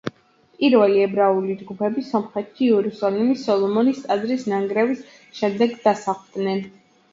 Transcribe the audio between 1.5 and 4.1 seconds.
ჯგუფები სომხეთში იერუსალიმის სოლომონის